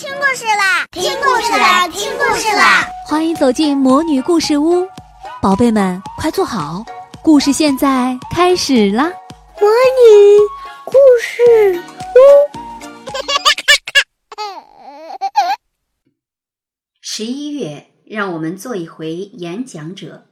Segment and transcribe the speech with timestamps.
[0.00, 0.86] 听故事啦！
[0.92, 1.86] 听故事啦！
[1.88, 2.88] 听故事啦！
[3.06, 4.88] 欢迎走进魔女故事屋，
[5.42, 6.82] 宝贝们快坐好，
[7.22, 9.12] 故事现在开始啦！
[9.60, 10.38] 魔女
[10.86, 11.78] 故事
[12.16, 12.18] 屋。
[17.02, 20.28] 十一月，让我们做一回演讲者。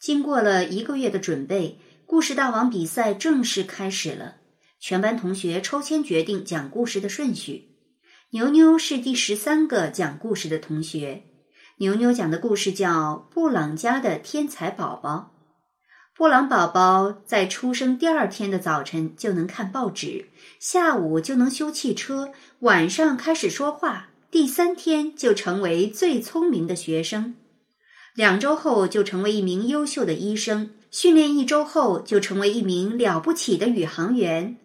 [0.00, 4.36] 经过了一个月的准备，故事大王比赛正式开始了。
[4.78, 7.67] 全班同学抽签决定讲故事的顺序。
[8.32, 11.22] 牛牛是第十三个讲故事的同学。
[11.78, 15.32] 牛牛讲的故事叫《布朗家的天才宝宝》。
[16.14, 20.28] 布朗宝宝在出生第二天的早晨就能看报纸，
[20.60, 27.34] 下午就能修汽车，晚上开始说话，第三天就成为最聪明的学生。
[28.14, 34.58] 两周后就成为一名优秀的医生，训练一周后就成为一名了不起的宇航员。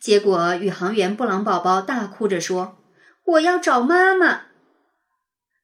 [0.00, 2.78] 结果，宇航员布朗宝宝大哭着说
[3.24, 4.42] ：“我要找妈妈。”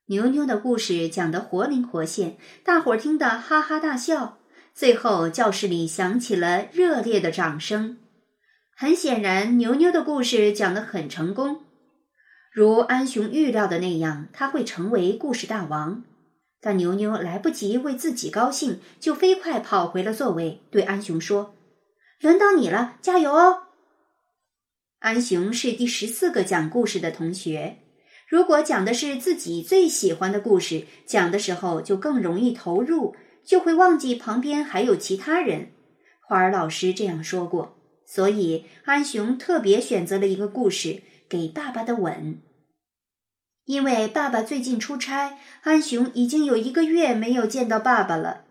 [0.07, 4.39] 牛牛的故事讲得活灵活现，大伙儿听得哈哈大笑。
[4.75, 7.99] 最后，教室里响起了热烈的掌声。
[8.75, 11.65] 很显然，牛牛的故事讲得很成功，
[12.51, 16.03] 如安雄预料的那样，他会成为故事大王。
[16.63, 21.55] 但牛牛来不及为自己高兴，就飞快跑回了座位，对安雄说
[22.21, 23.65] ：“轮到你了，加油哦！”
[25.01, 27.79] 安雄是第十四个讲故事的同学。
[28.29, 35.73] 如果讲的是自己最喜欢的故事，讲的时候就更容易投入，就会忘记旁边还有其他人。
[36.21, 37.79] 花儿老师这样说过。
[38.05, 40.89] 所以安雄特别选择了一个故事
[41.29, 42.13] 《给爸爸的吻》。
[43.65, 48.45] 因为爸爸最近出差，安雄已经有一个月没有见到爸爸了。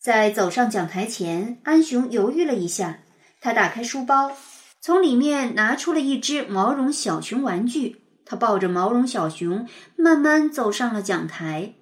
[0.00, 3.04] 在走上讲台前，安雄犹豫了一下，
[3.40, 4.36] 他打开书包。
[4.84, 11.72] 从里面拿出了一只毛绒小熊玩具，他抱着毛绒小熊，慢慢走上了讲台。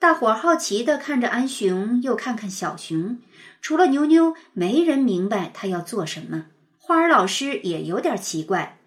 [0.00, 3.20] 大伙儿好奇地看着安熊，又看看小熊。
[3.62, 6.46] 除了妞妞，没人明白他要做什么。
[6.76, 8.80] 花儿老师也有点奇怪，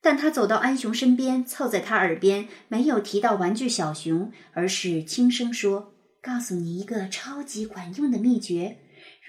[0.00, 5.92] 但他走到安熊身边，凑在他耳边，没有提到玩具小熊，而是轻声说
[6.22, 8.78] ：“告诉你一个超级管用的秘诀。”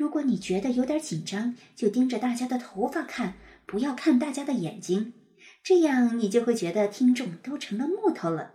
[0.01, 3.35] 如果你觉得有点紧张，就盯着大家的头发看，
[3.67, 5.13] 不要看大家的眼睛，
[5.63, 8.53] 这样你就会觉得听众都成了木头了。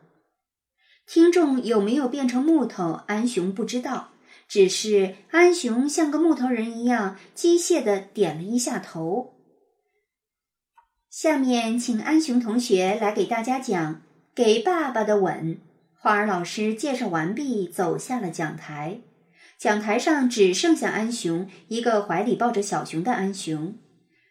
[1.06, 4.08] 听众有没有变成木头，安雄不知道，
[4.48, 9.36] 只是安雄像个木头人一样机械的点了一下头。
[11.08, 13.94] 下面请安雄同学来给大家讲
[14.34, 15.54] 《给爸爸的吻》。
[15.94, 18.98] 花儿老师介绍完毕，走下了讲台。
[19.58, 23.74] 讲台上只剩下安雄一个怀里抱着小熊的安雄，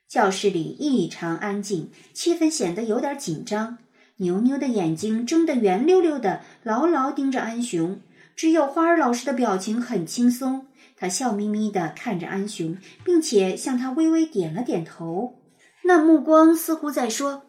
[0.08, 3.80] 教室里异常安静，气氛显得有点紧张。
[4.18, 8.00] 牛牛的眼睛睁得圆溜溜的，牢牢盯着安雄。
[8.36, 15.42] 只有花儿老师的表情很轻松，他笑眯眯地看着安雄，并且向他微微点了点头，
[15.86, 17.44] 那目光似乎在说：“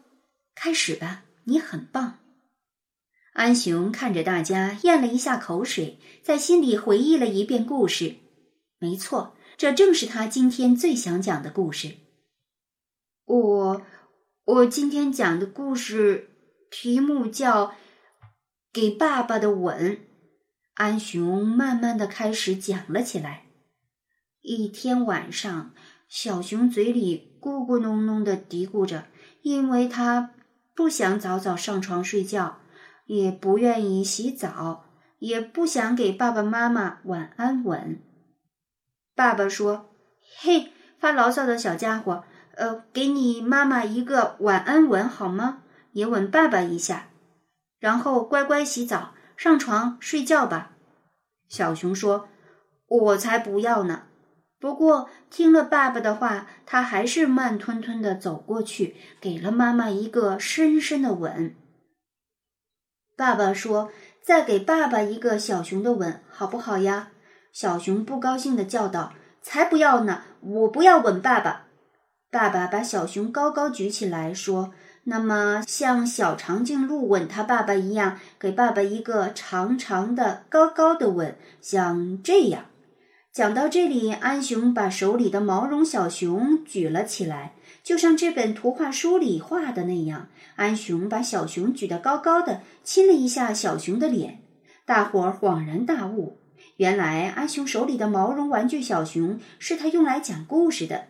[0.55, 2.19] 开始吧，你很棒。”
[3.37, 8.15] 安雄看着大家，咽了一下口水，在心里回忆了一遍故事。
[8.79, 11.97] 没错，这正是他今天最想讲的故事。
[13.25, 13.81] 我，
[14.43, 16.31] 我今天讲的故事
[16.71, 17.67] 题目叫
[18.73, 19.97] 《给爸爸的吻》。
[20.73, 23.43] 安雄慢慢的开始讲了起来。
[24.41, 25.75] 一天晚上，
[26.09, 29.05] 小熊嘴里咕咕哝哝的嘀咕着，
[29.43, 30.31] 因为他
[30.73, 32.61] 不想早早上床睡觉。
[33.07, 34.85] 也不愿意洗澡，
[35.19, 37.99] 也不想给爸爸妈妈晚安吻。
[39.15, 39.89] 爸爸说
[40.39, 42.23] ：“嘿，发牢骚的小家伙，
[42.55, 45.63] 呃，给你妈妈一个晚安吻好吗？
[45.93, 47.07] 也吻爸爸一下，
[47.79, 50.73] 然后乖乖洗澡，上床睡觉吧。”
[51.49, 52.29] 小熊说
[52.87, 54.03] ：“我才不要呢！”
[54.59, 61.55] 不过听了爸爸的话，他还是慢吞吞的走过去，给了妈妈一个深深的吻。
[63.17, 63.89] 爸爸说
[64.21, 67.09] ：“再给爸爸一个小熊的吻，好不好呀？”
[67.51, 70.21] 小熊不高兴的叫道：“才不要呢！
[70.39, 71.63] 我不要吻爸爸。”
[72.29, 74.71] 爸爸把小熊高高举起来说
[75.05, 82.65] ：“那么，像小长颈鹿吻他爸爸一样，给爸爸一个长长的、高高的吻，像这样。”
[83.33, 87.53] 讲到这里，安雄把手里的毛绒小熊举了起来，
[87.87, 90.27] 就像这本图画书里画的那样。
[90.57, 94.41] 安雄把小熊举得高高的，亲了一下小熊的脸。
[94.85, 96.41] 大伙儿恍然大悟，
[96.75, 101.05] 原来安雄手里的毛绒玩具小熊是他用来讲故事的。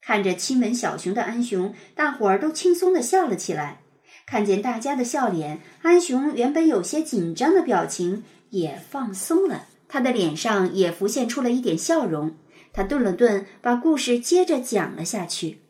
[0.00, 3.82] 看着亲吻小熊的安雄，大伙儿都轻松地笑了起来。
[4.26, 12.34] 看见大家的笑脸，安雄原本有些紧张的表情也放松了，他的脸上也浮现出了一点笑容。
[12.72, 15.61] 他顿了顿，把故事接着讲了下去。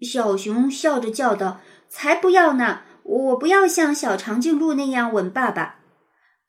[0.00, 2.80] 小熊笑着叫道：“才不要呢！
[3.02, 5.76] 我不要像小长颈鹿那样吻爸爸。”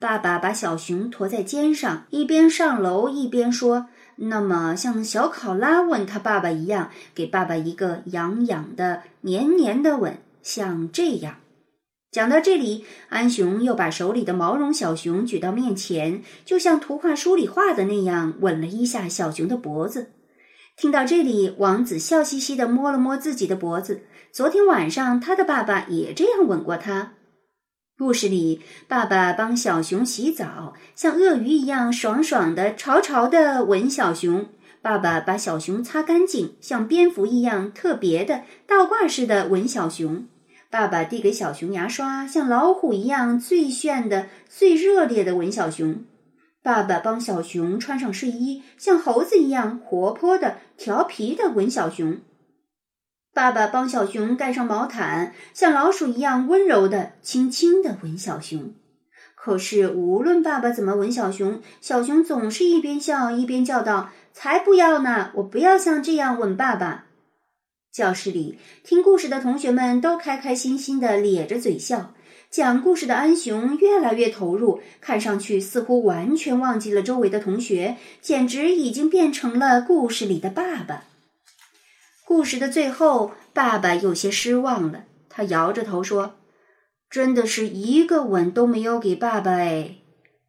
[0.00, 11.36] 爸爸把小熊驮在肩上，一边上楼一边说：“那么，像小考拉吻他爸爸一样，给爸爸一个痒痒的、黏黏的吻，像这样。”
[12.12, 20.12] 讲到这里，安雄又把手里的毛绒小熊举到面前，就像图画书里画的那样，吻了一下小熊的脖子。
[20.78, 24.02] 听到这里，王子笑嘻嘻地摸了摸自己的脖子。
[24.30, 27.14] 昨天晚上，他的爸爸也这样吻过他。
[27.98, 34.46] 故事里，爸爸帮小熊洗澡，像鳄鱼一样爽爽的、潮潮的吻小熊。
[34.80, 40.28] 爸爸把小熊擦干净，像蝙蝠一样特别的倒挂似的吻小熊。
[40.70, 46.04] 爸爸递给小熊牙刷，像老虎一样最炫的、最热烈的吻小熊。
[46.68, 52.18] 爸爸帮小熊穿上睡衣，像猴子一样活泼的、调皮的吻小熊。
[53.32, 58.74] 爸爸帮小熊盖上毛毯，像老鼠一样温柔的、轻轻的吻小熊。
[59.34, 65.30] 可是，无论爸爸怎么吻小熊，小熊总是一边笑一边叫道：“才不要呢！
[65.36, 67.06] 我不要像这样吻爸爸。”
[67.90, 72.12] 教室里听故事的同学们都开开心心的咧着嘴笑。
[72.50, 81.04] 讲故事的安雄越来越投入，看上去似乎完全忘记了周围的同学，简直已经变成了故事里的爸爸。
[82.24, 86.36] 故事的最后，爸爸有些失望了，他摇着头说
[87.10, 89.96] ：“真的是一个吻都没有给爸爸哎。”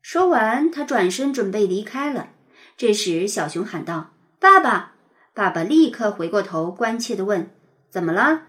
[0.01, 2.29] 说完，他转身准备离开了。
[2.77, 4.95] 这时，小熊喊道：“爸爸！”
[5.35, 7.51] 爸爸立刻回过头，关切地问
[7.91, 8.43] ：“怎么了？”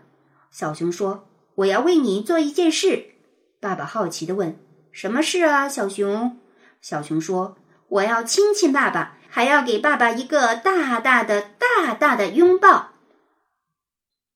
[0.52, 3.06] 小熊说：“我要为你做一件事。”
[3.60, 4.58] 爸爸好奇的问
[4.90, 6.38] ：“什么事啊，小熊？”
[6.80, 7.58] 小熊说
[7.88, 12.92] ：“我要亲亲爸爸，还要给爸爸一个大大的、大大的拥抱。”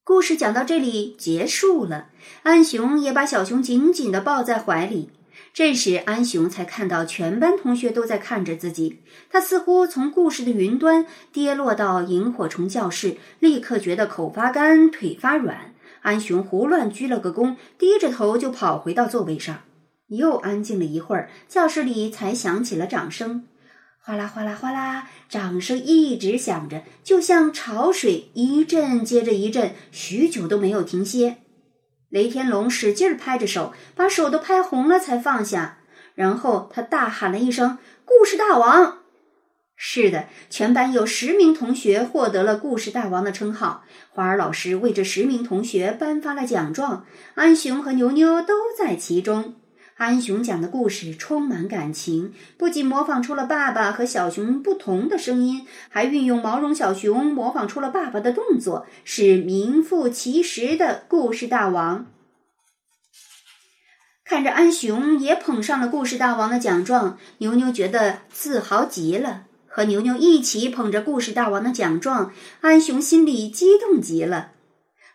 [0.04, 2.08] 故事讲到这里结束了，
[2.42, 5.10] 安雄也把小熊紧紧的抱在怀里。
[5.54, 9.00] 这时，安雄才看到全班同学都在看着自己，
[9.30, 15.73] 他似乎从故事的云端跌落到萤火虫教室，立刻觉得口发干、腿发软。
[16.04, 19.62] 安雄胡乱鞠了个躬，低着头就跑回到座位上。
[20.08, 23.44] 又安静了一会儿，教室里才响起了掌声，
[24.02, 31.38] 哗啦哗啦哗啦，掌声一直响着，就像潮水，一阵接着一阵，许久都没有停歇。
[32.10, 35.78] 雷天龙使劲拍着手，把手都拍红了才放下，
[36.14, 38.98] 然后他大喊了一声：“故事大王！”
[39.76, 43.84] 是的，全班有十名同学获得了“故事大王”的称号。
[44.10, 47.04] 花儿老师为这十名同学颁发了奖状，
[47.34, 49.56] 安雄和牛牛都在其中。
[49.96, 62.06] 安雄讲的故事充满感情，不仅模仿出了爸爸和小熊不同的声音，还运用毛绒小熊模仿出了爸爸的动作，是名副其实的故事大王。
[64.24, 69.44] 看着安雄也捧上了故事大王的奖状，牛牛觉得自豪极了。
[69.74, 74.52] 和牛牛一起捧着故事大王的奖状，安雄心里激动极了。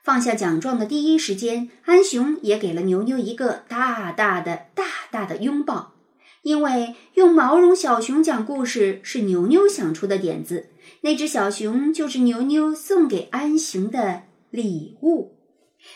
[0.04, 5.94] 放下奖状的第一时间，安雄也给了牛牛一个大大的、大大的拥抱。
[6.42, 10.68] 因为用毛绒小熊讲故事是牛牛想出的点子，
[11.04, 15.39] 那只小熊就是牛牛送给安雄的礼物。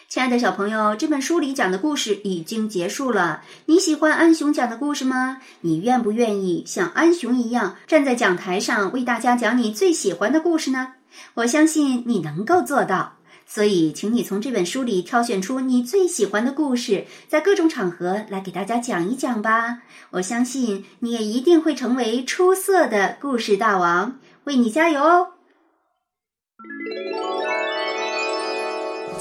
[0.08, 3.42] 亲爱的小朋友，这本书里讲的故事已经结束了。
[3.66, 5.42] 你喜欢安雄讲的故事吗？
[5.62, 10.94] 你愿不愿意像安雄一样站在讲台上为大家讲你最喜欢的故事呢？
[11.36, 13.18] 我相信你能够做到。
[13.46, 19.80] 所以，请你从这本书里挑选出你最喜欢的故事，在各种场合来给大家讲一讲吧。
[20.12, 25.28] 我相信你也一定会成为出色的故事大王，为你加油哦！